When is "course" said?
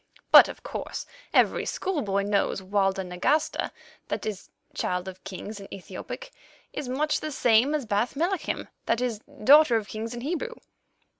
0.63-1.05